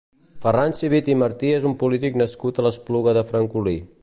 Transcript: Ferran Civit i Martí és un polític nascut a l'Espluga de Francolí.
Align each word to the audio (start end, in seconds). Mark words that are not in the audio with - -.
Ferran 0.45 0.73
Civit 0.79 1.11
i 1.15 1.17
Martí 1.23 1.53
és 1.59 1.69
un 1.73 1.77
polític 1.85 2.19
nascut 2.25 2.59
a 2.63 2.69
l'Espluga 2.69 3.19
de 3.19 3.27
Francolí. 3.33 3.77